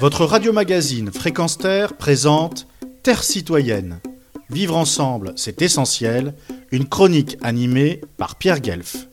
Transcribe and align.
Votre 0.00 0.24
radio-magazine 0.24 1.12
Fréquence 1.12 1.56
Terre 1.56 1.96
présente 1.96 2.66
Terre 3.02 3.22
citoyenne. 3.22 4.00
Vivre 4.50 4.76
ensemble, 4.76 5.32
c'est 5.36 5.62
essentiel. 5.62 6.34
Une 6.72 6.88
chronique 6.88 7.38
animée 7.42 8.00
par 8.16 8.36
Pierre 8.36 8.60
Guelf. 8.60 9.08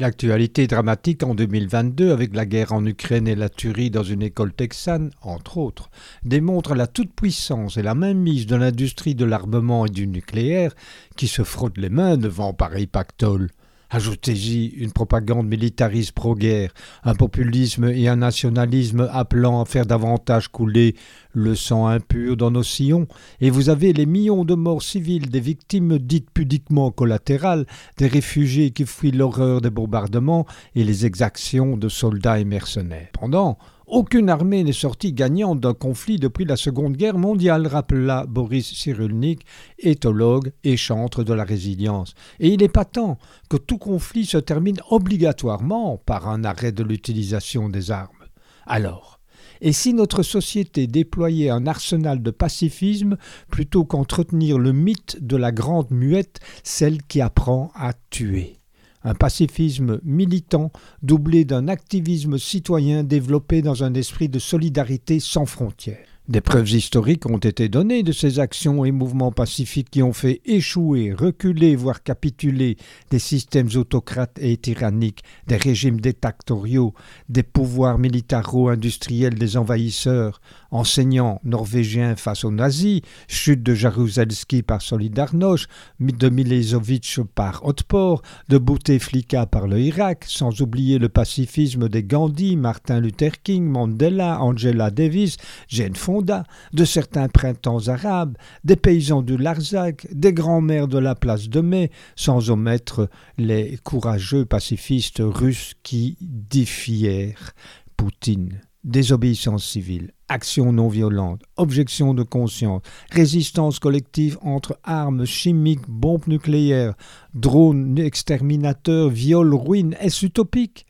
L'actualité 0.00 0.66
dramatique 0.66 1.22
en 1.22 1.34
2022 1.34 2.10
avec 2.10 2.34
la 2.34 2.46
guerre 2.46 2.72
en 2.72 2.84
Ukraine 2.84 3.28
et 3.28 3.36
la 3.36 3.48
tuerie 3.48 3.90
dans 3.90 4.02
une 4.02 4.22
école 4.22 4.52
texane, 4.52 5.10
entre 5.20 5.58
autres, 5.58 5.90
démontre 6.24 6.74
la 6.74 6.86
toute-puissance 6.86 7.76
et 7.76 7.82
la 7.82 7.94
mainmise 7.94 8.46
de 8.46 8.56
l'industrie 8.56 9.14
de 9.14 9.24
l'armement 9.24 9.86
et 9.86 9.90
du 9.90 10.06
nucléaire 10.06 10.74
qui 11.16 11.28
se 11.28 11.44
frotte 11.44 11.78
les 11.78 11.90
mains 11.90 12.16
devant 12.16 12.54
pareil 12.54 12.86
pactole. 12.86 13.50
Ajoutez-y 13.94 14.70
une 14.78 14.90
propagande 14.90 15.46
militariste 15.46 16.10
pro-guerre, 16.10 16.74
un 17.04 17.14
populisme 17.14 17.84
et 17.84 18.08
un 18.08 18.16
nationalisme 18.16 19.08
appelant 19.12 19.62
à 19.62 19.66
faire 19.66 19.86
davantage 19.86 20.48
couler 20.48 20.96
le 21.32 21.54
sang 21.54 21.86
impur 21.86 22.36
dans 22.36 22.50
nos 22.50 22.64
sillons, 22.64 23.06
et 23.40 23.50
vous 23.50 23.68
avez 23.68 23.92
les 23.92 24.06
millions 24.06 24.44
de 24.44 24.56
morts 24.56 24.82
civiles, 24.82 25.30
des 25.30 25.38
victimes 25.38 25.98
dites 25.98 26.28
pudiquement 26.32 26.90
collatérales, 26.90 27.66
des 27.96 28.08
réfugiés 28.08 28.72
qui 28.72 28.84
fuient 28.84 29.12
l'horreur 29.12 29.60
des 29.60 29.70
bombardements 29.70 30.44
et 30.74 30.82
les 30.82 31.06
exactions 31.06 31.76
de 31.76 31.88
soldats 31.88 32.40
et 32.40 32.44
mercenaires. 32.44 33.10
Pendant, 33.12 33.58
aucune 33.94 34.28
armée 34.28 34.64
n'est 34.64 34.72
sortie 34.72 35.12
gagnante 35.12 35.60
d'un 35.60 35.72
conflit 35.72 36.18
depuis 36.18 36.44
la 36.44 36.56
Seconde 36.56 36.96
Guerre 36.96 37.16
mondiale, 37.16 37.68
rappela 37.68 38.26
Boris 38.26 38.74
Cyrulnik, 38.74 39.46
éthologue 39.78 40.50
et 40.64 40.76
chantre 40.76 41.22
de 41.22 41.32
la 41.32 41.44
résilience. 41.44 42.14
Et 42.40 42.48
il 42.48 42.64
est 42.64 42.68
patent 42.68 43.18
que 43.48 43.56
tout 43.56 43.78
conflit 43.78 44.26
se 44.26 44.38
termine 44.38 44.80
obligatoirement 44.90 45.96
par 46.04 46.28
un 46.28 46.42
arrêt 46.42 46.72
de 46.72 46.82
l'utilisation 46.82 47.68
des 47.68 47.92
armes. 47.92 48.24
Alors, 48.66 49.20
et 49.60 49.72
si 49.72 49.94
notre 49.94 50.24
société 50.24 50.88
déployait 50.88 51.50
un 51.50 51.68
arsenal 51.68 52.20
de 52.20 52.32
pacifisme 52.32 53.16
plutôt 53.48 53.84
qu'entretenir 53.84 54.58
le 54.58 54.72
mythe 54.72 55.18
de 55.24 55.36
la 55.36 55.52
grande 55.52 55.92
muette, 55.92 56.40
celle 56.64 57.00
qui 57.04 57.20
apprend 57.20 57.70
à 57.76 57.92
tuer? 58.10 58.58
Un 59.04 59.14
pacifisme 59.14 60.00
militant 60.02 60.72
doublé 61.02 61.44
d'un 61.44 61.68
activisme 61.68 62.38
citoyen 62.38 63.04
développé 63.04 63.62
dans 63.62 63.84
un 63.84 63.94
esprit 63.94 64.28
de 64.28 64.38
solidarité 64.38 65.20
sans 65.20 65.46
frontières. 65.46 66.14
Des 66.26 66.40
preuves 66.40 66.70
historiques 66.70 67.28
ont 67.28 67.36
été 67.36 67.68
données 67.68 68.02
de 68.02 68.10
ces 68.10 68.38
actions 68.38 68.86
et 68.86 68.92
mouvements 68.92 69.30
pacifiques 69.30 69.90
qui 69.90 70.02
ont 70.02 70.14
fait 70.14 70.40
échouer, 70.46 71.12
reculer, 71.12 71.76
voire 71.76 72.02
capituler 72.02 72.78
des 73.10 73.18
systèmes 73.18 73.68
autocrates 73.74 74.38
et 74.40 74.56
tyranniques, 74.56 75.22
des 75.48 75.58
régimes 75.58 76.00
dictatoriaux, 76.00 76.94
des 77.28 77.42
pouvoirs 77.42 77.98
militaro-industriels 77.98 79.34
des 79.34 79.58
envahisseurs, 79.58 80.40
enseignants 80.74 81.40
norvégiens 81.44 82.16
face 82.16 82.44
aux 82.44 82.50
nazis, 82.50 83.00
chute 83.28 83.62
de 83.62 83.74
Jaruzelski 83.74 84.62
par 84.62 84.82
Solidarność, 84.82 85.68
de 86.00 86.28
Milosevic 86.28 87.20
par 87.34 87.64
Otpor, 87.64 88.22
de 88.48 88.58
Bouteflika 88.58 89.46
par 89.46 89.68
le 89.68 89.80
Irak, 89.80 90.24
sans 90.26 90.60
oublier 90.60 90.98
le 90.98 91.08
pacifisme 91.08 91.88
des 91.88 92.02
Gandhi, 92.02 92.56
Martin 92.56 93.00
Luther 93.00 93.42
King, 93.42 93.64
Mandela, 93.64 94.42
Angela 94.42 94.90
Davis, 94.90 95.36
Jane 95.68 95.94
Fonda, 95.94 96.44
de 96.72 96.84
certains 96.84 97.28
printemps 97.28 97.88
arabes, 97.88 98.36
des 98.64 98.76
paysans 98.76 99.22
du 99.22 99.36
Larzac, 99.36 100.06
des 100.12 100.32
grands-mères 100.32 100.88
de 100.88 100.98
la 100.98 101.14
place 101.14 101.48
de 101.48 101.60
Mai, 101.60 101.90
sans 102.16 102.50
omettre 102.50 103.08
les 103.38 103.78
courageux 103.84 104.44
pacifistes 104.44 105.22
russes 105.22 105.74
qui 105.82 106.16
défièrent 106.20 107.52
Poutine 107.96 108.60
désobéissance 108.84 109.64
civile, 109.64 110.12
action 110.28 110.72
non 110.72 110.88
violente, 110.88 111.42
objection 111.56 112.14
de 112.14 112.22
conscience, 112.22 112.82
résistance 113.10 113.78
collective 113.78 114.38
entre 114.42 114.78
armes 114.84 115.24
chimiques, 115.24 115.88
bombes 115.88 116.26
nucléaires, 116.26 116.94
drones 117.34 117.98
exterminateurs, 117.98 119.08
viols, 119.08 119.54
ruines, 119.54 119.96
est-ce 120.00 120.26
utopique? 120.26 120.86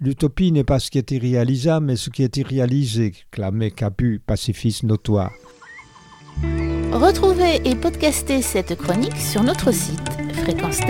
L'utopie 0.00 0.52
n'est 0.52 0.64
pas 0.64 0.78
ce 0.78 0.90
qui 0.90 0.98
est 0.98 1.10
irréalisable, 1.10 1.86
mais 1.86 1.96
ce 1.96 2.10
qui 2.10 2.22
est 2.22 2.36
irréalisé, 2.36 3.14
clamait 3.30 3.70
Capu, 3.70 4.20
pacifiste 4.24 4.82
notoire. 4.82 5.32
Retrouvez 6.92 7.60
et 7.64 7.74
podcastez 7.74 8.42
cette 8.42 8.76
chronique 8.76 9.16
sur 9.16 9.42
notre 9.42 9.72
site 9.72 10.10
fréquence 10.34 10.80